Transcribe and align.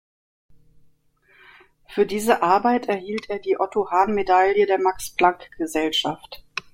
Für 1.89 2.07
diese 2.07 2.41
Arbeit 2.41 2.87
erhielt 2.87 3.29
er 3.29 3.37
die 3.37 3.59
Otto-Hahn-Medaille 3.59 4.65
der 4.65 4.79
Max-Planck-Gesellschaft. 4.79 6.43